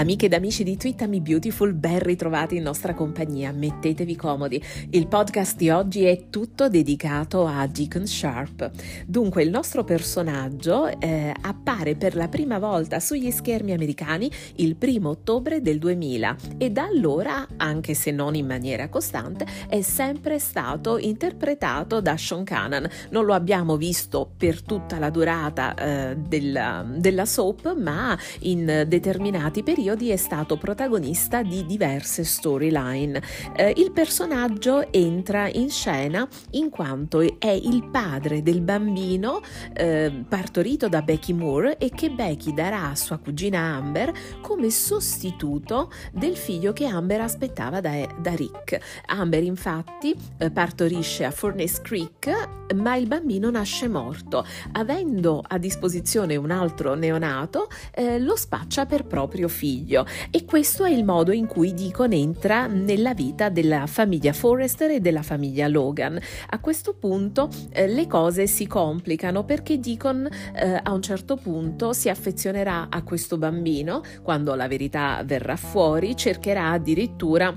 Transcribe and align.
Amiche 0.00 0.24
ed 0.24 0.32
amici 0.32 0.64
di 0.64 0.78
Twittami 0.78 1.20
Beautiful, 1.20 1.74
ben 1.74 1.98
ritrovati 1.98 2.56
in 2.56 2.62
nostra 2.62 2.94
compagnia, 2.94 3.52
mettetevi 3.52 4.16
comodi. 4.16 4.58
Il 4.92 5.06
podcast 5.08 5.58
di 5.58 5.68
oggi 5.68 6.04
è 6.04 6.30
tutto 6.30 6.70
dedicato 6.70 7.44
a 7.44 7.66
Deacon 7.66 8.06
Sharp. 8.06 8.70
Dunque, 9.04 9.42
il 9.42 9.50
nostro 9.50 9.84
personaggio 9.84 10.86
eh, 10.98 11.34
appare 11.42 11.96
per 11.96 12.16
la 12.16 12.28
prima 12.28 12.58
volta 12.58 12.98
sugli 12.98 13.30
schermi 13.30 13.72
americani 13.72 14.30
il 14.56 14.74
primo 14.76 15.10
ottobre 15.10 15.60
del 15.60 15.78
2000 15.78 16.36
e 16.56 16.70
da 16.70 16.84
allora, 16.84 17.46
anche 17.58 17.92
se 17.92 18.10
non 18.10 18.34
in 18.34 18.46
maniera 18.46 18.88
costante, 18.88 19.44
è 19.68 19.82
sempre 19.82 20.38
stato 20.38 20.96
interpretato 20.96 22.00
da 22.00 22.16
Sean 22.16 22.44
Cannon. 22.44 22.88
Non 23.10 23.26
lo 23.26 23.34
abbiamo 23.34 23.76
visto 23.76 24.32
per 24.34 24.62
tutta 24.62 24.98
la 24.98 25.10
durata 25.10 25.74
eh, 25.74 26.16
della, 26.16 26.86
della 26.88 27.26
soap, 27.26 27.76
ma 27.76 28.18
in 28.38 28.86
determinati 28.88 29.62
periodi 29.62 29.88
periodi 29.90 30.10
è 30.10 30.16
stato 30.16 30.56
protagonista 30.56 31.42
di 31.42 31.66
diverse 31.66 32.22
storyline. 32.22 33.20
Eh, 33.56 33.72
il 33.76 33.90
personaggio 33.90 34.92
entra 34.92 35.48
in 35.48 35.68
scena 35.70 36.28
in 36.50 36.70
quanto 36.70 37.20
è 37.38 37.50
il 37.50 37.88
padre 37.90 38.42
del 38.42 38.60
bambino 38.60 39.40
eh, 39.72 40.24
partorito 40.28 40.88
da 40.88 41.02
Becky 41.02 41.32
Moore 41.32 41.76
e 41.78 41.90
che 41.90 42.10
Becky 42.10 42.54
darà 42.54 42.90
a 42.90 42.94
sua 42.94 43.18
cugina 43.18 43.58
Amber 43.58 44.12
come 44.40 44.70
sostituto 44.70 45.90
del 46.12 46.36
figlio 46.36 46.72
che 46.72 46.86
Amber 46.86 47.22
aspettava 47.22 47.80
da, 47.80 48.06
da 48.20 48.34
Rick. 48.34 48.78
Amber 49.06 49.42
infatti 49.42 50.14
eh, 50.38 50.50
partorisce 50.50 51.24
a 51.24 51.32
Furnace 51.32 51.80
Creek 51.82 52.58
ma 52.74 52.94
il 52.94 53.06
bambino 53.06 53.50
nasce 53.50 53.88
morto. 53.88 54.46
Avendo 54.72 55.42
a 55.46 55.58
disposizione 55.58 56.36
un 56.36 56.50
altro 56.50 56.94
neonato, 56.94 57.68
eh, 57.92 58.20
lo 58.20 58.36
spaccia 58.36 58.86
per 58.86 59.06
proprio 59.06 59.48
figlio 59.48 59.79
figlio 59.80 60.06
e 60.30 60.44
questo 60.44 60.84
è 60.84 60.90
il 60.90 61.04
modo 61.04 61.32
in 61.32 61.46
cui 61.46 61.72
Deacon 61.72 62.12
entra 62.12 62.66
nella 62.66 63.14
vita 63.14 63.48
della 63.48 63.86
famiglia 63.86 64.32
Forrester 64.32 64.90
e 64.90 65.00
della 65.00 65.22
famiglia 65.22 65.66
Logan. 65.68 66.18
A 66.50 66.60
questo 66.60 66.94
punto 66.94 67.48
eh, 67.72 67.86
le 67.86 68.06
cose 68.06 68.46
si 68.46 68.66
complicano 68.66 69.44
perché 69.44 69.80
Deacon 69.80 70.28
eh, 70.54 70.80
a 70.82 70.92
un 70.92 71.02
certo 71.02 71.36
punto 71.36 71.92
si 71.92 72.08
affezionerà 72.08 72.88
a 72.90 73.02
questo 73.02 73.38
bambino, 73.38 74.02
quando 74.22 74.54
la 74.54 74.68
verità 74.68 75.22
verrà 75.24 75.56
fuori 75.56 76.16
cercherà 76.16 76.70
addirittura 76.70 77.54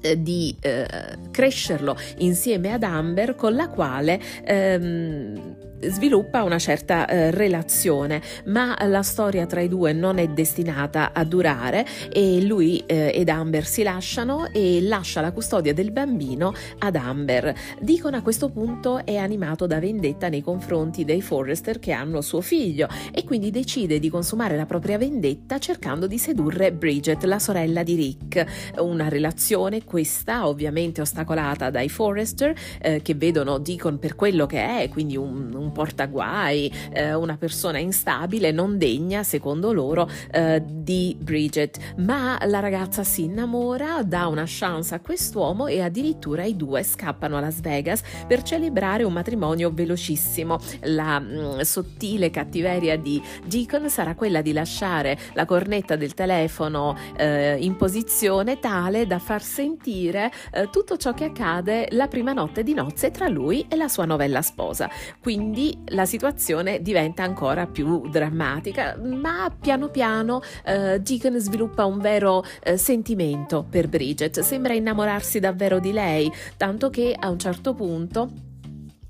eh, 0.00 0.20
di 0.20 0.54
eh, 0.60 0.86
crescerlo 1.30 1.96
insieme 2.18 2.72
ad 2.72 2.82
Amber 2.82 3.34
con 3.34 3.54
la 3.54 3.68
quale 3.68 4.20
ehm, 4.44 5.70
sviluppa 5.88 6.42
una 6.42 6.58
certa 6.58 7.06
eh, 7.06 7.30
relazione, 7.30 8.20
ma 8.46 8.76
la 8.86 9.02
storia 9.02 9.46
tra 9.46 9.60
i 9.60 9.68
due 9.68 9.92
non 9.92 10.18
è 10.18 10.28
destinata 10.28 11.12
a 11.12 11.24
durare 11.24 11.86
e 12.12 12.42
lui 12.42 12.82
eh, 12.86 13.12
ed 13.14 13.28
Amber 13.28 13.64
si 13.64 13.82
lasciano 13.82 14.46
e 14.52 14.80
lascia 14.82 15.20
la 15.20 15.32
custodia 15.32 15.72
del 15.74 15.90
bambino 15.90 16.52
ad 16.78 16.96
Amber. 16.96 17.54
Deacon 17.80 18.14
a 18.14 18.22
questo 18.22 18.48
punto 18.48 19.04
è 19.04 19.16
animato 19.16 19.66
da 19.66 19.78
vendetta 19.78 20.28
nei 20.28 20.42
confronti 20.42 21.04
dei 21.04 21.22
Forrester 21.22 21.78
che 21.78 21.92
hanno 21.92 22.20
suo 22.20 22.40
figlio 22.40 22.88
e 23.12 23.24
quindi 23.24 23.50
decide 23.50 23.98
di 23.98 24.08
consumare 24.08 24.56
la 24.56 24.66
propria 24.66 24.98
vendetta 24.98 25.58
cercando 25.58 26.06
di 26.06 26.18
sedurre 26.18 26.72
Bridget, 26.72 27.24
la 27.24 27.38
sorella 27.38 27.82
di 27.82 27.94
Rick. 27.94 28.72
Una 28.78 29.08
relazione 29.08 29.84
questa 29.84 30.46
ovviamente 30.46 31.00
ostacolata 31.00 31.70
dai 31.70 31.88
Forrester 31.88 32.54
eh, 32.80 33.02
che 33.02 33.14
vedono 33.14 33.58
Deacon 33.58 33.98
per 33.98 34.14
quello 34.14 34.46
che 34.46 34.82
è, 34.82 34.88
quindi 34.88 35.16
un, 35.16 35.52
un 35.54 35.71
portaguai, 35.72 36.72
eh, 36.92 37.14
una 37.14 37.36
persona 37.36 37.78
instabile, 37.78 38.50
non 38.50 38.78
degna, 38.78 39.22
secondo 39.22 39.72
loro, 39.72 40.08
eh, 40.30 40.62
di 40.64 41.16
Bridget. 41.18 41.78
Ma 41.96 42.38
la 42.46 42.60
ragazza 42.60 43.02
si 43.02 43.24
innamora, 43.24 44.02
dà 44.02 44.26
una 44.26 44.44
chance 44.46 44.94
a 44.94 45.00
quest'uomo 45.00 45.66
e 45.66 45.80
addirittura 45.80 46.44
i 46.44 46.56
due 46.56 46.82
scappano 46.82 47.36
a 47.36 47.40
Las 47.40 47.60
Vegas 47.60 48.02
per 48.26 48.42
celebrare 48.42 49.04
un 49.04 49.12
matrimonio 49.12 49.70
velocissimo. 49.72 50.58
La 50.82 51.18
mh, 51.18 51.56
mm, 51.56 51.60
sottile 51.60 52.30
cattiveria 52.30 52.96
di 52.96 53.20
Deacon 53.46 53.88
sarà 53.88 54.14
quella 54.14 54.42
di 54.42 54.52
lasciare 54.52 55.18
la 55.34 55.44
cornetta 55.44 55.96
del 55.96 56.14
telefono 56.14 56.96
eh, 57.16 57.56
in 57.60 57.76
posizione 57.76 58.58
tale 58.58 59.06
da 59.06 59.18
far 59.18 59.42
sentire 59.42 60.30
eh, 60.52 60.68
tutto 60.70 60.96
ciò 60.96 61.12
che 61.14 61.24
accade 61.24 61.88
la 61.90 62.08
prima 62.08 62.32
notte 62.32 62.62
di 62.62 62.74
nozze 62.74 63.10
tra 63.10 63.28
lui 63.28 63.66
e 63.68 63.76
la 63.76 63.88
sua 63.88 64.04
novella 64.04 64.42
sposa. 64.42 64.90
Quindi 65.20 65.61
quindi 65.62 65.78
la 65.94 66.06
situazione 66.06 66.82
diventa 66.82 67.22
ancora 67.22 67.66
più 67.66 68.08
drammatica, 68.08 68.96
ma 69.00 69.54
piano 69.58 69.88
piano 69.88 70.42
eh, 70.64 70.98
Deacon 71.00 71.38
sviluppa 71.38 71.84
un 71.84 72.00
vero 72.00 72.44
eh, 72.62 72.76
sentimento 72.76 73.64
per 73.68 73.88
Bridget, 73.88 74.40
sembra 74.40 74.74
innamorarsi 74.74 75.38
davvero 75.38 75.78
di 75.78 75.92
lei, 75.92 76.30
tanto 76.56 76.90
che 76.90 77.14
a 77.16 77.28
un 77.28 77.38
certo 77.38 77.74
punto 77.74 78.50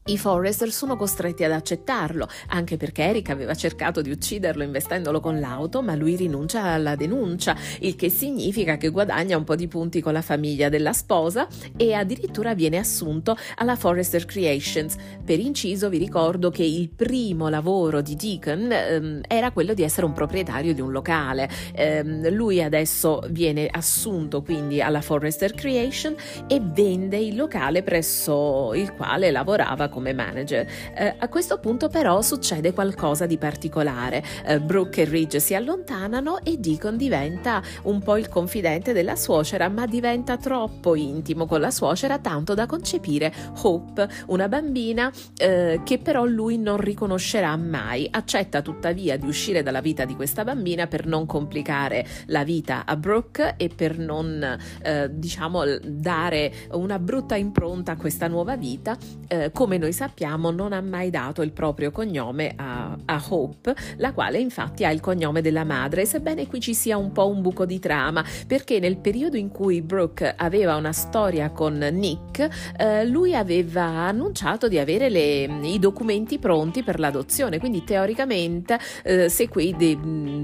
i 0.07 0.19
Forrester 0.19 0.73
sono 0.73 0.97
costretti 0.97 1.45
ad 1.45 1.53
accettarlo, 1.53 2.27
anche 2.49 2.77
perché 2.77 3.05
Eric 3.05 3.31
aveva 3.31 3.55
cercato 3.55 4.03
di 4.03 4.11
ucciderlo 4.11 4.65
investendolo 4.65 5.21
con 5.21 5.39
l'auto, 5.39 5.81
ma 5.81 5.95
lui 5.95 6.17
rinuncia 6.17 6.65
alla 6.65 6.97
denuncia, 6.97 7.57
il 7.83 7.95
che 7.95 8.11
significa 8.11 8.79
che 8.79 8.89
guadagna 8.89 9.37
un 9.37 9.45
po' 9.45 9.55
di 9.55 9.69
punti 9.69 10.01
con 10.01 10.12
la 10.12 10.21
famiglia 10.21 10.69
della 10.69 10.93
sposa 10.93 11.47
e 11.77 11.93
addirittura 11.93 12.53
viene 12.53 12.79
assunto 12.79 13.37
alla 13.55 13.77
Forrester 13.77 14.25
Creations. 14.25 14.97
Per 15.25 15.39
inciso 15.39 15.89
vi 15.89 15.99
ricordo 15.99 16.51
che 16.51 16.65
il 16.65 16.89
primo 16.89 17.49
lavoro 17.49 18.01
di 18.01 18.17
Deacon 18.17 18.73
ehm, 18.73 19.21
era 19.29 19.53
quello 19.53 19.73
di 19.73 19.85
essere 19.85 20.07
un 20.07 20.12
proprietario 20.15 20.75
di 20.75 20.81
un 20.81 20.91
locale. 20.91 21.49
Ehm, 21.75 22.29
lui 22.35 22.61
adesso 22.61 23.23
viene 23.31 23.69
assunto 23.71 24.43
quindi 24.43 24.83
alla 24.83 25.01
Forrester 25.01 25.55
Creation 25.55 26.17
e 26.49 26.61
vende 26.61 27.19
il 27.19 27.37
locale 27.37 27.85
presso 27.85 28.75
il 28.75 28.93
quale 28.95 29.31
lavorava 29.31 29.91
come 29.93 30.15
manager. 30.15 30.67
Eh, 30.95 31.15
a 31.19 31.29
questo 31.29 31.59
punto 31.59 31.89
però 31.89 32.23
succede 32.23 32.73
qualcosa 32.73 33.27
di 33.27 33.37
particolare. 33.37 34.25
Eh, 34.47 34.59
Brooke 34.59 35.03
e 35.03 35.05
Ridge 35.05 35.39
si 35.39 35.55
allontanano 35.55 36.43
e 36.43 36.57
Deacon 36.57 36.97
diventa 36.97 37.63
un 37.83 38.01
po' 38.03 38.17
il 38.17 38.29
confidente 38.29 38.93
della 38.93 39.15
suocera, 39.15 39.69
ma 39.69 39.87
diventa 39.87 40.37
troppo 40.39 40.95
intimo 40.95 41.47
con 41.47 41.61
la 41.61 41.71
suocera 41.71 42.19
tanto 42.19 42.55
da 42.55 42.67
concepire 42.67 43.33
Hope, 43.63 44.09
una 44.29 44.49
bambina 44.49 45.13
eh, 45.37 45.81
che 45.85 45.99
però 45.99 46.25
lui 46.25 46.59
non 46.59 46.79
riconoscerà 46.79 47.55
mai. 47.57 48.09
Accetta 48.11 48.63
tuttavia 48.63 49.17
di 49.17 49.27
uscire 49.27 49.63
dalla 49.63 49.81
vita 49.81 50.05
di 50.05 50.17
questa 50.17 50.45
bambina 50.45 50.87
per 50.87 51.07
non 51.07 51.27
complicare 51.27 52.07
la 52.27 52.45
vita 52.45 52.85
a 52.87 52.97
Brooke 52.97 53.55
e 53.57 53.69
per 53.69 53.99
non 53.99 54.59
eh, 54.83 55.11
diciamo 55.13 55.63
dare 55.83 56.53
una 56.71 56.99
brutta 56.99 57.37
impronta 57.37 57.93
a 57.93 57.97
questa 57.97 58.29
nuova 58.29 58.57
vita 58.57 58.97
eh, 59.29 59.51
come 59.53 59.79
noi 59.82 59.93
sappiamo 59.93 60.53
non 60.53 60.72
ha 60.72 60.81
mai 60.81 61.10
dato 61.10 61.43
il 61.43 61.50
proprio 61.50 61.91
cognome 61.91 62.53
a, 62.54 62.97
a, 63.04 63.25
Hope, 63.28 63.75
la 63.97 64.12
quale 64.12 64.38
infatti 64.38 64.84
ha 64.84 64.91
il 64.91 65.00
cognome 65.00 65.43
della 65.43 65.65
madre, 65.65 66.06
sebbene 66.06 66.47
qui 66.47 66.60
ci 66.60 66.72
sia 66.72 66.97
un 66.97 67.10
po' 67.10 67.28
un 67.28 67.43
buco 67.43 67.66
di 67.66 67.81
trama, 67.81 68.25
perché 68.47 68.78
nel 68.78 68.98
periodo 68.98 69.37
in 69.37 69.48
cui 69.48 69.82
Brooke 69.82 70.34
aveva 70.37 70.76
una 70.76 70.93
storia 70.93 71.50
con 71.50 71.78
Nick, 71.78 72.48
eh, 72.78 73.04
lui 73.06 73.34
aveva 73.34 73.82
annunciato 73.82 74.69
di 74.69 74.78
avere 74.78 75.09
le, 75.09 75.44
i 75.62 75.81
documenti 75.81 76.38
pronti 76.38 76.84
per 76.84 77.00
l'adozione, 77.00 77.59
quindi 77.59 77.82
teoricamente 77.82 78.78
eh, 79.03 79.28
se 79.28 79.49
quei 79.49 79.75
de- 79.76 79.99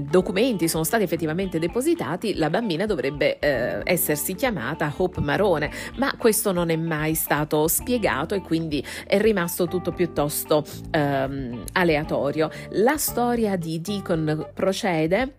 documenti 0.09 0.67
sono 0.67 0.83
stati 0.83 1.03
effettivamente 1.03 1.59
depositati, 1.59 2.35
la 2.35 2.49
bambina 2.49 2.85
dovrebbe 2.85 3.39
eh, 3.39 3.79
essersi 3.85 4.35
chiamata 4.35 4.93
Hope 4.97 5.21
Marone, 5.21 5.71
ma 5.95 6.13
questo 6.17 6.51
non 6.51 6.69
è 6.69 6.75
mai 6.75 7.13
stato 7.13 7.69
spiegato 7.69 8.35
e 8.35 8.41
quindi 8.41 8.85
è 9.07 9.17
rimasto 9.29 9.67
tutto 9.67 9.91
piuttosto 9.91 10.65
ehm, 10.89 11.63
aleatorio. 11.73 12.49
La 12.71 12.97
storia 12.97 13.55
di 13.55 13.79
Deacon 13.79 14.49
procede 14.53 15.35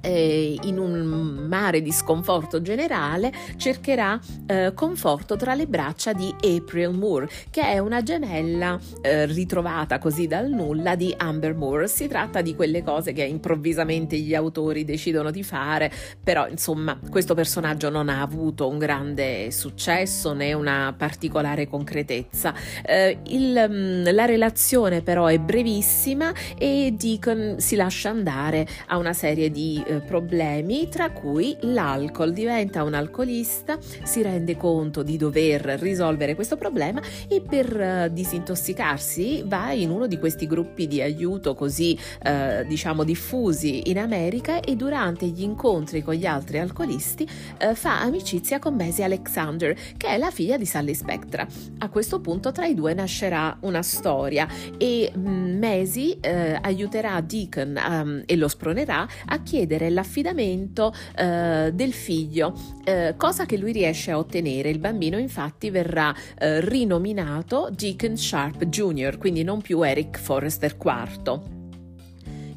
eh, 0.00 0.58
in 0.62 0.78
un 0.78 1.46
mare 1.48 1.82
di 1.82 1.92
sconforto 1.92 2.62
generale, 2.62 3.32
cercherà 3.56 4.18
eh, 4.46 4.72
conforto 4.74 5.36
tra 5.36 5.54
le 5.54 5.66
braccia 5.66 6.12
di 6.12 6.34
April 6.42 6.90
Moore, 6.90 7.28
che 7.50 7.62
è 7.62 7.78
una 7.78 8.02
gemella 8.02 8.78
eh, 9.00 9.26
ritrovata 9.26 9.98
così 9.98 10.26
dal 10.26 10.48
nulla 10.48 10.94
di 10.94 11.14
Amber 11.16 11.54
Moore. 11.54 11.88
Si 11.88 12.08
tratta 12.08 12.40
di 12.40 12.54
quelle 12.54 12.82
cose 12.82 13.12
che 13.12 13.24
improvvisamente 13.24 14.16
gli 14.16 14.34
autori 14.34 14.84
decidono 14.84 15.30
di 15.30 15.42
fare, 15.42 15.90
però 16.22 16.48
insomma 16.48 16.98
questo 17.10 17.34
personaggio 17.34 17.90
non 17.90 18.08
ha 18.08 18.20
avuto 18.20 18.68
un 18.68 18.78
grande 18.78 19.50
successo 19.50 20.32
né 20.32 20.52
una 20.52 20.94
particolare 20.96 21.68
concretezza. 21.68 22.54
Eh, 22.84 23.18
il, 23.28 23.66
mm, 23.68 24.08
la 24.12 24.24
relazione 24.24 25.02
però 25.02 25.26
è 25.26 25.38
brevissima 25.38 26.32
e 26.58 26.94
Deacon 26.96 27.56
si 27.58 27.76
lascia 27.76 28.10
andare 28.10 28.66
a 28.86 28.98
una 28.98 29.12
serie 29.12 29.50
di 29.50 29.82
eh, 29.86 30.00
problemi, 30.00 30.88
tra 30.88 31.10
cui 31.10 31.56
l'alcol. 31.60 32.32
Diventa 32.32 32.82
un 32.82 32.94
alcolista, 32.94 33.78
si 34.02 34.22
rende 34.22 34.56
conto 34.56 35.02
di 35.02 35.16
dover 35.16 35.62
risolvere 35.80 36.34
questo 36.34 36.56
problema 36.56 37.00
e 37.28 37.40
per 37.40 37.80
eh, 37.80 38.10
disintossicarsi 38.12 39.42
va 39.46 39.72
in 39.72 39.90
uno 39.90 40.06
di 40.06 40.18
questi 40.18 40.46
gruppi 40.46 40.86
di 40.86 41.00
aiuto 41.00 41.54
così 41.54 41.98
eh, 42.22 42.64
diciamo 42.66 43.04
diffusi 43.04 43.88
in 43.90 43.98
America 43.98 44.60
e 44.60 44.76
durante 44.76 45.26
gli 45.26 45.42
incontri 45.42 46.02
con 46.02 46.14
gli 46.14 46.26
altri 46.26 46.58
alcolisti 46.58 47.26
eh, 47.58 47.74
fa 47.74 48.00
amicizia 48.00 48.58
con 48.58 48.74
Maisie 48.74 49.04
Alexander, 49.04 49.76
che 49.96 50.08
è 50.08 50.18
la 50.18 50.30
figlia 50.30 50.56
di 50.56 50.66
Sally 50.66 50.94
Spectra. 50.94 51.46
A 51.78 51.88
questo 51.88 52.20
punto 52.20 52.52
tra 52.52 52.66
i 52.66 52.74
due 52.74 52.94
nascerà 52.94 53.56
una 53.60 53.82
storia 53.82 54.48
e 54.76 55.12
mm, 55.16 55.58
Maisie 55.58 56.18
eh, 56.20 56.58
aiuterà 56.60 57.20
Deacon 57.20 57.80
um, 57.88 58.22
e 58.26 58.36
lo 58.36 58.48
spronerà 58.48 59.06
a 59.26 59.42
chiedere 59.42 59.75
l'affidamento 59.90 60.92
uh, 60.92 61.70
del 61.70 61.92
figlio, 61.92 62.54
uh, 62.86 63.16
cosa 63.16 63.46
che 63.46 63.56
lui 63.56 63.72
riesce 63.72 64.10
a 64.10 64.18
ottenere. 64.18 64.70
Il 64.70 64.78
bambino 64.78 65.18
infatti 65.18 65.70
verrà 65.70 66.10
uh, 66.10 66.14
rinominato 66.60 67.68
Deacon 67.74 68.16
Sharp 68.16 68.64
Jr., 68.64 69.18
quindi 69.18 69.42
non 69.42 69.60
più 69.60 69.82
Eric 69.82 70.18
Forrester 70.18 70.76
IV. 70.78 71.55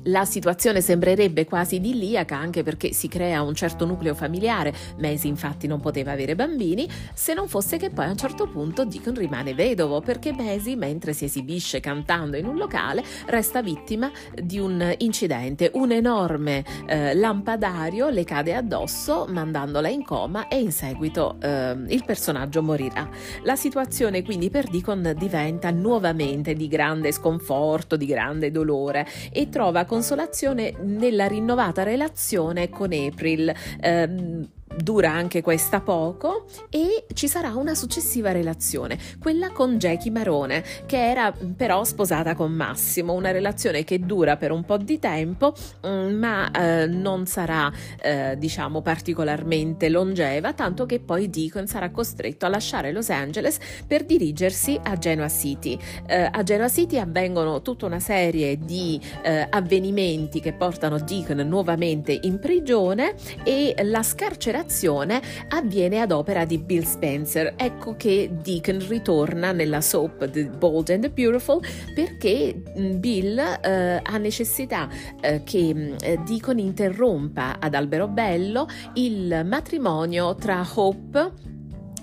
La 0.04 0.24
situazione 0.24 0.80
sembrerebbe 0.80 1.44
quasi 1.44 1.76
idilliaca 1.76 2.38
anche 2.38 2.64
perché 2.64 2.94
si 2.94 3.10
crea 3.10 3.42
un 3.42 3.54
certo 3.54 3.86
nucleo 3.86 4.16
familiare, 4.16 4.74
Maisie 4.98 5.30
infatti 5.30 5.68
non 5.68 5.82
poteva 5.82 6.14
avere 6.14 6.36
bambini, 6.36 6.88
se 7.14 7.34
non 7.34 7.50
fosse 7.50 7.76
che 7.76 7.90
poi 7.90 8.06
a 8.06 8.12
un 8.12 8.16
certo 8.16 8.48
punto 8.48 8.86
Deacon 8.86 9.16
rimane 9.16 9.54
vedovo 9.54 10.00
perché 10.00 10.32
Maisie 10.32 10.78
mentre 10.78 11.12
si 11.12 11.26
esibisce 11.26 11.82
cantando 11.82 12.38
in 12.38 12.46
un 12.46 12.56
locale 12.56 13.04
resta 13.26 13.62
vittima 13.62 14.10
di 14.42 14.58
un 14.58 14.96
incidente, 15.00 15.70
un 15.74 15.92
enorme 15.92 16.64
eh, 16.88 17.14
lampadario 17.14 18.08
le 18.08 18.24
cade 18.24 18.56
addosso 18.56 19.26
mandandola 19.28 19.90
in 19.90 20.06
coma 20.06 20.48
e 20.48 20.60
in 20.60 20.72
seguito 20.72 21.36
eh, 21.42 21.76
il 21.88 22.04
personaggio 22.06 22.64
morirà. 22.64 23.10
La 23.44 23.58
situazione 23.58 24.24
quindi 24.24 24.50
per 24.50 24.70
Deacon 24.70 25.14
diventa 25.18 25.72
nuovamente 25.72 26.54
di 26.54 26.70
grande 26.70 27.12
sconforto, 27.12 27.98
di 27.98 28.06
grande 28.06 28.50
dolore 28.50 29.06
e 29.32 29.50
trova 29.50 29.88
consolazione 30.00 30.74
nella 30.80 31.28
rinnovata 31.28 31.84
relazione 31.84 32.70
con 32.70 32.94
April. 32.94 33.54
Eh, 33.82 34.48
dura 34.76 35.12
anche 35.12 35.42
questa 35.42 35.82
poco 35.82 36.46
e 36.70 37.06
ci 37.14 37.28
sarà 37.28 37.56
una 37.56 37.76
successiva 37.76 38.32
relazione, 38.32 38.98
quella 39.20 39.50
con 39.50 39.78
Jackie 39.78 40.12
Marone, 40.12 40.64
che 40.86 41.10
era 41.10 41.34
però 41.56 41.84
sposata 41.84 42.36
con 42.36 42.52
Massimo, 42.52 43.14
una 43.14 43.32
relazione 43.32 43.84
che 43.84 44.00
dura 44.00 44.38
per 44.38 44.52
un 44.52 44.64
po' 44.64 44.78
di 44.78 45.00
tempo, 45.00 45.54
mm, 45.86 46.14
ma 46.14 46.52
eh, 46.52 46.88
non 46.88 47.26
sarà 47.26 47.72
eh, 48.02 48.36
diciamo 48.38 48.82
particolarmente 48.82 49.90
longeva, 49.90 50.54
tanto 50.54 50.86
che 50.86 51.00
poi 51.00 51.30
Deacon 51.30 51.68
sarà 51.68 51.90
costretto 51.90 52.46
a 52.46 52.50
lasciare 52.50 52.92
Los 52.92 53.10
Angeles 53.10 53.58
per 53.86 54.06
dirigersi 54.06 54.80
a 54.82 54.98
Genoa 54.98 55.30
City. 55.30 55.78
Eh, 56.08 56.30
a 56.32 56.44
Genoa 56.44 56.70
City 56.70 56.98
avvengono 56.98 57.62
tutta 57.62 57.86
una 57.86 58.00
serie 58.00 58.58
di 58.58 59.00
eh, 59.24 59.48
avvenimenti 59.50 60.40
che 60.40 60.54
portano 60.54 61.00
Deacon 61.00 61.38
nuovamente 61.40 62.18
in 62.24 62.40
prigione 62.40 63.16
e 63.44 63.76
la 63.84 64.04
scarcerazione 64.04 64.59
narrazione 64.60 65.22
avviene 65.50 66.02
ad 66.02 66.12
opera 66.12 66.46
di 66.46 66.58
Bill 66.58 66.84
Spencer. 66.84 67.54
Ecco 67.56 67.96
che 67.96 68.30
Deacon 68.42 68.86
ritorna 68.88 69.52
nella 69.52 69.82
soap 69.82 70.30
The 70.30 70.46
Bold 70.46 70.90
and 70.90 71.04
the 71.04 71.10
Beautiful 71.10 71.62
perché 71.94 72.62
mm, 72.78 73.00
Bill 73.00 73.38
eh, 73.38 74.02
ha 74.04 74.18
necessità 74.18 74.90
eh, 75.22 75.44
che 75.44 75.74
mm, 75.74 76.26
Deacon 76.26 76.60
interrompa 76.60 77.58
ad 77.60 77.74
Alberobello 77.74 78.68
il 78.96 79.44
matrimonio 79.46 80.36
tra 80.36 80.68
Hope 80.76 81.49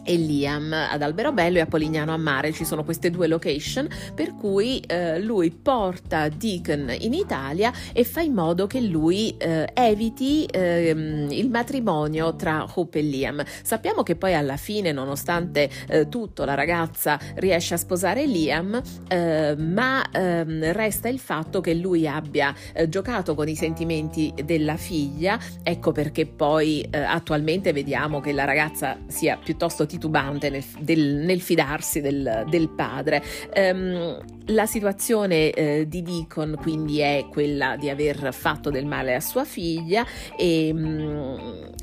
e 0.06 0.16
Liam 0.16 0.72
ad 0.72 1.02
Alberobello 1.02 1.58
e 1.58 1.60
a 1.60 1.66
Polignano 1.66 2.14
a 2.14 2.16
Mare. 2.16 2.52
Ci 2.52 2.64
sono 2.64 2.84
queste 2.84 3.10
due 3.10 3.26
location 3.26 3.88
per 4.14 4.34
cui 4.34 4.78
eh, 4.80 5.18
lui 5.20 5.50
porta 5.50 6.28
Deacon 6.28 6.94
in 7.00 7.12
Italia 7.12 7.72
e 7.92 8.04
fa 8.04 8.20
in 8.20 8.32
modo 8.32 8.66
che 8.66 8.80
lui 8.80 9.36
eh, 9.36 9.68
eviti 9.74 10.44
eh, 10.44 10.90
il 11.28 11.50
matrimonio 11.50 12.36
tra 12.36 12.66
Hope 12.72 13.00
e 13.00 13.02
Liam. 13.02 13.44
Sappiamo 13.62 14.02
che 14.02 14.14
poi 14.14 14.34
alla 14.34 14.56
fine 14.56 14.92
nonostante 14.92 15.68
eh, 15.88 16.08
tutto 16.08 16.44
la 16.44 16.54
ragazza 16.54 17.18
riesce 17.36 17.74
a 17.74 17.76
sposare 17.76 18.26
Liam 18.26 18.80
eh, 19.08 19.56
ma 19.56 20.08
ehm, 20.10 20.72
resta 20.72 21.08
il 21.08 21.18
fatto 21.18 21.60
che 21.60 21.74
lui 21.74 22.06
abbia 22.06 22.54
eh, 22.72 22.88
giocato 22.88 23.34
con 23.34 23.48
i 23.48 23.56
sentimenti 23.56 24.32
della 24.44 24.76
figlia. 24.76 25.38
Ecco 25.62 25.90
perché 25.90 26.26
poi 26.26 26.86
attualmente 26.90 27.72
vediamo 27.72 28.20
che 28.20 28.32
la 28.32 28.44
ragazza 28.44 28.98
sia 29.06 29.36
piuttosto 29.36 29.86
titubante 29.96 30.50
nel, 30.50 30.64
del, 30.78 31.14
nel 31.16 31.40
fidarsi 31.40 32.00
del, 32.00 32.44
del 32.48 32.68
padre. 32.68 33.22
Um, 33.54 34.18
la 34.50 34.66
situazione 34.66 35.50
eh, 35.50 35.88
di 35.88 36.02
Deacon 36.02 36.56
quindi 36.60 37.00
è 37.00 37.24
quella 37.30 37.76
di 37.76 37.90
aver 37.90 38.32
fatto 38.32 38.70
del 38.70 38.86
male 38.86 39.14
a 39.14 39.20
sua 39.20 39.44
figlia 39.44 40.04
e, 40.36 40.70
um, 40.72 41.15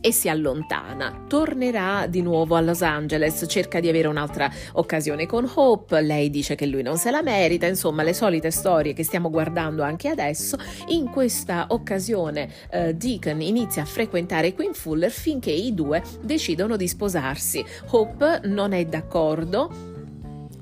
e, 0.04 0.12
si 0.12 0.30
allontana. 0.30 1.24
Tornerà 1.28 2.06
di 2.08 2.22
nuovo 2.22 2.56
a 2.56 2.62
Los 2.62 2.82
Angeles, 2.82 3.46
cerca 3.48 3.80
di 3.80 3.88
avere 3.88 4.08
un'altra 4.08 4.52
occasione 4.74 5.26
con 5.26 5.50
Hope, 5.56 6.02
lei 6.02 6.30
dice 6.30 6.56
che 6.56 6.66
lui 6.66 6.82
non 6.82 6.98
se 6.98 7.10
la 7.10 7.22
merita, 7.22 7.66
insomma 7.66 8.04
le 8.04 8.14
solite 8.14 8.52
storie 8.52 8.94
che 8.94 9.04
stiamo 9.04 9.30
guardando 9.30 9.84
anche 9.84 10.10
adesso. 10.10 10.58
In 10.88 11.10
questa 11.10 11.68
occasione 11.70 12.50
eh, 12.70 12.94
Deacon 12.94 13.42
inizia 13.42 13.84
a 13.84 13.86
frequentare 13.86 14.54
Queen 14.54 14.74
Fuller 14.74 15.12
finché 15.12 15.52
i 15.52 15.74
due 15.74 16.02
decidono 16.22 16.78
di 16.78 16.88
sposarsi. 16.88 17.64
Hope 17.92 18.02
Hope 18.04 18.42
non 18.44 18.74
è 18.74 18.86
d'accordo 18.86 19.93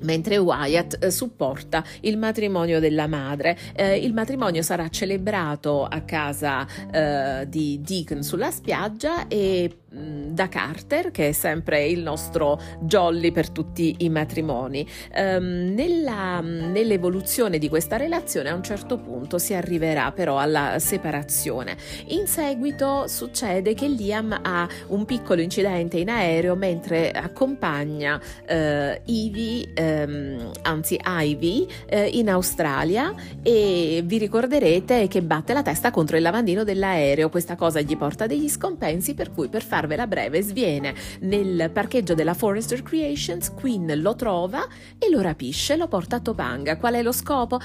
mentre 0.02 0.36
Wyatt 0.38 1.02
eh, 1.02 1.10
supporta 1.10 1.84
il 2.00 2.18
matrimonio 2.18 2.80
della 2.80 3.06
madre. 3.06 3.56
Eh, 3.74 3.98
il 3.98 4.12
matrimonio 4.12 4.62
sarà 4.62 4.88
celebrato 4.88 5.84
a 5.84 6.00
casa 6.02 6.66
eh, 6.90 7.48
di 7.48 7.80
Deacon 7.82 8.22
sulla 8.22 8.50
spiaggia 8.50 9.28
e 9.28 9.76
da 9.92 10.48
Carter, 10.48 11.10
che 11.10 11.28
è 11.28 11.32
sempre 11.32 11.86
il 11.86 12.00
nostro 12.00 12.58
jolly 12.80 13.30
per 13.30 13.50
tutti 13.50 13.96
i 13.98 14.08
matrimoni. 14.08 14.86
Um, 15.14 15.72
nella, 15.74 16.40
nell'evoluzione 16.40 17.58
di 17.58 17.68
questa 17.68 17.96
relazione 17.96 18.48
a 18.48 18.54
un 18.54 18.62
certo 18.62 18.96
punto 18.96 19.38
si 19.38 19.54
arriverà 19.54 20.10
però 20.12 20.38
alla 20.38 20.78
separazione. 20.78 21.76
In 22.06 22.26
seguito 22.26 23.06
succede 23.06 23.74
che 23.74 23.88
Liam 23.88 24.38
ha 24.42 24.66
un 24.88 25.04
piccolo 25.04 25.42
incidente 25.42 25.98
in 25.98 26.08
aereo 26.08 26.54
mentre 26.56 27.10
accompagna 27.10 28.16
uh, 28.16 29.00
Ivy, 29.04 29.72
um, 29.78 30.50
anzi 30.62 30.98
Ivy, 31.04 31.66
uh, 31.90 32.08
in 32.12 32.30
Australia 32.30 33.14
e 33.42 34.02
vi 34.04 34.18
ricorderete 34.18 35.08
che 35.08 35.22
batte 35.22 35.52
la 35.52 35.62
testa 35.62 35.90
contro 35.90 36.16
il 36.16 36.22
lavandino 36.22 36.64
dell'aereo. 36.64 37.28
Questa 37.28 37.56
cosa 37.56 37.80
gli 37.80 37.96
porta 37.96 38.26
degli 38.26 38.48
scompensi 38.48 39.14
per 39.14 39.30
cui 39.32 39.48
per 39.48 39.62
far 39.62 39.81
farvela 39.82 40.06
breve, 40.06 40.42
sviene 40.42 40.94
nel 41.20 41.70
parcheggio 41.72 42.14
della 42.14 42.34
Forrester 42.34 42.82
Creations, 42.82 43.52
Queen 43.52 44.00
lo 44.00 44.14
trova 44.14 44.64
e 44.96 45.10
lo 45.10 45.20
rapisce, 45.20 45.76
lo 45.76 45.88
porta 45.88 46.16
a 46.16 46.20
Topanga. 46.20 46.76
Qual 46.76 46.94
è 46.94 47.02
lo 47.02 47.10
scopo? 47.10 47.58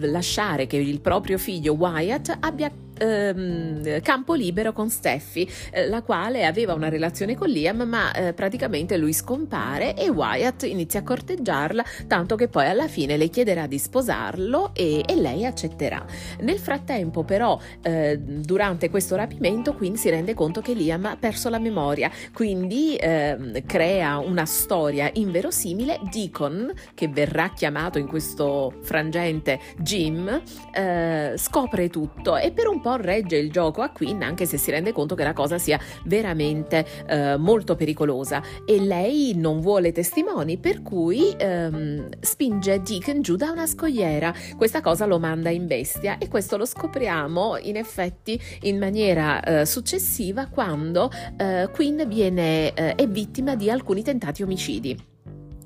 Lasciare 0.00 0.66
che 0.66 0.76
il 0.76 1.00
proprio 1.00 1.38
figlio 1.38 1.72
Wyatt 1.72 2.36
abbia 2.38 2.70
ehm, 2.98 4.00
campo 4.02 4.34
libero 4.34 4.72
con 4.72 4.88
Steffi, 4.88 5.48
eh, 5.70 5.88
la 5.88 6.02
quale 6.02 6.44
aveva 6.44 6.74
una 6.74 6.88
relazione 6.88 7.34
con 7.36 7.48
Liam, 7.48 7.82
ma 7.82 8.12
eh, 8.12 8.32
praticamente 8.32 8.96
lui 8.96 9.12
scompare 9.12 9.94
e 9.94 10.08
Wyatt 10.08 10.64
inizia 10.64 11.00
a 11.00 11.02
corteggiarla, 11.02 11.84
tanto 12.06 12.36
che 12.36 12.48
poi 12.48 12.66
alla 12.66 12.88
fine 12.88 13.16
le 13.16 13.28
chiederà 13.28 13.66
di 13.66 13.78
sposarlo 13.78 14.72
e, 14.74 15.02
e 15.06 15.14
lei 15.16 15.44
accetterà. 15.44 16.04
Nel 16.40 16.58
frattempo, 16.58 17.24
però, 17.24 17.58
eh, 17.82 18.18
durante 18.18 18.90
questo 18.90 19.16
rapimento, 19.16 19.74
Quinn 19.74 19.94
si 19.94 20.10
rende 20.10 20.34
conto 20.34 20.60
che 20.60 20.72
Liam 20.72 21.04
ha 21.06 21.16
perso 21.16 21.48
la 21.48 21.58
memoria, 21.58 22.10
quindi 22.32 22.96
ehm, 22.96 23.64
crea 23.66 24.18
una 24.18 24.44
storia 24.44 25.10
inverosimile. 25.12 26.00
Deacon, 26.10 26.72
che 26.94 27.08
verrà 27.08 27.50
chiamato 27.50 27.98
in 27.98 28.06
questo 28.06 28.74
frangente 28.82 29.58
Jim, 29.78 30.42
eh, 30.72 31.34
scopre 31.36 31.88
tutto 31.88 32.36
e 32.36 32.52
per 32.52 32.68
un 32.68 32.80
po' 32.86 32.94
regge 32.94 33.36
il 33.36 33.50
gioco 33.50 33.82
a 33.82 33.88
Queen 33.88 34.22
anche 34.22 34.46
se 34.46 34.58
si 34.58 34.70
rende 34.70 34.92
conto 34.92 35.16
che 35.16 35.24
la 35.24 35.32
cosa 35.32 35.58
sia 35.58 35.76
veramente 36.04 36.86
eh, 37.08 37.36
molto 37.36 37.74
pericolosa 37.74 38.40
e 38.64 38.80
lei 38.80 39.32
non 39.34 39.60
vuole 39.60 39.90
testimoni 39.90 40.56
per 40.56 40.82
cui 40.82 41.34
ehm, 41.36 42.08
spinge 42.20 42.80
Deacon 42.82 43.22
giù 43.22 43.34
da 43.34 43.50
una 43.50 43.66
scogliera. 43.66 44.32
Questa 44.56 44.80
cosa 44.80 45.04
lo 45.04 45.18
manda 45.18 45.50
in 45.50 45.66
bestia 45.66 46.18
e 46.18 46.28
questo 46.28 46.56
lo 46.56 46.64
scopriamo 46.64 47.56
in 47.62 47.76
effetti 47.76 48.40
in 48.62 48.78
maniera 48.78 49.42
eh, 49.42 49.66
successiva 49.66 50.46
quando 50.46 51.10
eh, 51.36 51.68
Queen 51.72 52.04
viene, 52.06 52.72
eh, 52.72 52.94
è 52.94 53.08
vittima 53.08 53.56
di 53.56 53.68
alcuni 53.68 54.04
tentati 54.04 54.44
omicidi. 54.44 55.14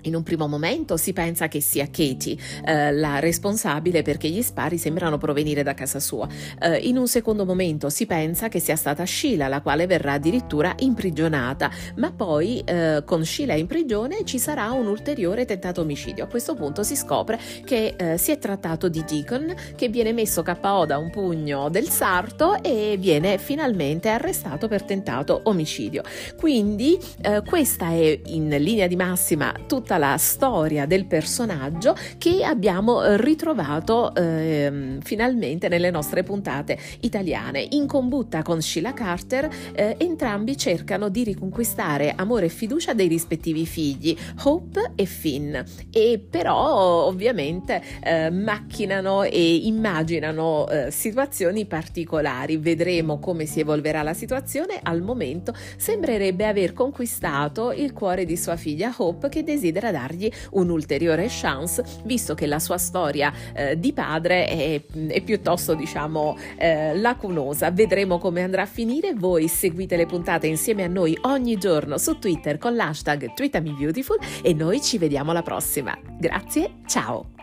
In 0.02 0.14
un 0.14 0.22
primo 0.22 0.46
momento 0.46 0.96
si 0.96 1.12
pensa 1.12 1.48
che 1.48 1.60
sia 1.60 1.86
Katie 1.86 2.36
eh, 2.64 2.92
la 2.92 3.18
responsabile 3.18 4.02
perché 4.02 4.28
gli 4.28 4.42
spari 4.42 4.78
sembrano 4.78 5.18
provenire 5.18 5.62
da 5.62 5.74
casa 5.74 6.00
sua. 6.00 6.28
Eh, 6.60 6.78
in 6.78 6.96
un 6.96 7.06
secondo 7.06 7.44
momento 7.44 7.90
si 7.90 8.06
pensa 8.06 8.48
che 8.48 8.60
sia 8.60 8.76
stata 8.76 9.04
Sheila 9.04 9.48
la 9.48 9.60
quale 9.60 9.86
verrà 9.86 10.14
addirittura 10.14 10.74
imprigionata, 10.78 11.70
ma 11.96 12.12
poi 12.12 12.62
eh, 12.64 13.02
con 13.04 13.24
Sheila 13.24 13.54
in 13.54 13.66
prigione 13.66 14.24
ci 14.24 14.38
sarà 14.38 14.70
un 14.70 14.86
ulteriore 14.86 15.44
tentato 15.44 15.82
omicidio. 15.82 16.24
A 16.24 16.28
questo 16.28 16.54
punto 16.54 16.82
si 16.82 16.96
scopre 16.96 17.38
che 17.64 17.94
eh, 17.96 18.18
si 18.18 18.30
è 18.30 18.38
trattato 18.38 18.88
di 18.88 19.04
Deacon 19.06 19.54
che 19.76 19.88
viene 19.88 20.12
messo 20.12 20.42
KO 20.42 20.86
da 20.86 20.96
un 20.96 21.10
pugno 21.10 21.68
del 21.68 21.88
sarto 21.88 22.62
e 22.62 22.96
viene 22.98 23.38
finalmente 23.38 24.08
arrestato 24.08 24.68
per 24.68 24.82
tentato 24.82 25.40
omicidio. 25.44 26.02
Quindi 26.36 26.98
eh, 27.20 27.42
questa 27.44 27.90
è 27.90 28.20
in 28.26 28.48
linea 28.48 28.86
di 28.86 28.96
massima 28.96 29.52
tutta 29.66 29.89
tutta 29.90 29.98
la 29.98 30.16
storia 30.18 30.86
del 30.86 31.04
personaggio 31.04 31.96
che 32.16 32.44
abbiamo 32.44 33.02
eh, 33.02 33.16
ritrovato 33.16 34.14
eh, 34.14 34.98
finalmente 35.02 35.66
nelle 35.66 35.90
nostre 35.90 36.22
puntate 36.22 36.78
italiane. 37.00 37.66
In 37.70 37.88
combutta 37.88 38.42
con 38.42 38.62
Sheila 38.62 38.92
Carter, 38.92 39.48
eh, 39.72 39.96
entrambi 39.98 40.56
cercano 40.56 41.08
di 41.08 41.24
riconquistare 41.24 42.12
amore 42.14 42.46
e 42.46 42.50
fiducia 42.50 42.94
dei 42.94 43.08
rispettivi 43.08 43.66
figli, 43.66 44.16
Hope 44.44 44.92
e 44.94 45.06
Finn, 45.06 45.56
e 45.90 46.24
però 46.30 47.06
ovviamente 47.06 47.82
eh, 48.00 48.30
macchinano 48.30 49.24
e 49.24 49.56
immaginano 49.56 50.68
eh, 50.68 50.92
situazioni 50.92 51.66
particolari. 51.66 52.58
Vedremo 52.58 53.18
come 53.18 53.44
si 53.44 53.58
evolverà 53.58 54.02
la 54.02 54.14
situazione. 54.14 54.78
Al 54.80 55.02
momento 55.02 55.52
sembrerebbe 55.76 56.46
aver 56.46 56.74
conquistato 56.74 57.72
il 57.72 57.92
cuore 57.92 58.24
di 58.24 58.36
sua 58.36 58.54
figlia 58.54 58.94
Hope 58.96 59.28
che 59.28 59.42
desidera 59.42 59.79
desidera 59.80 59.90
dargli 59.90 60.30
un'ulteriore 60.50 61.26
chance, 61.28 61.82
visto 62.04 62.34
che 62.34 62.46
la 62.46 62.58
sua 62.58 62.78
storia 62.78 63.32
eh, 63.54 63.78
di 63.78 63.92
padre 63.92 64.46
è, 64.46 64.82
è 65.08 65.22
piuttosto, 65.22 65.74
diciamo, 65.74 66.36
eh, 66.56 66.96
lacunosa. 66.96 67.70
Vedremo 67.70 68.18
come 68.18 68.42
andrà 68.42 68.62
a 68.62 68.66
finire. 68.66 69.14
Voi 69.14 69.48
seguite 69.48 69.96
le 69.96 70.06
puntate 70.06 70.46
insieme 70.46 70.84
a 70.84 70.88
noi 70.88 71.16
ogni 71.22 71.56
giorno 71.56 71.96
su 71.98 72.18
Twitter 72.18 72.58
con 72.58 72.74
l'hashtag 72.76 73.32
TweetamiBeautiful 73.32 74.18
e 74.42 74.52
noi 74.52 74.80
ci 74.82 74.98
vediamo 74.98 75.30
alla 75.30 75.42
prossima. 75.42 75.96
Grazie, 76.18 76.80
ciao! 76.86 77.39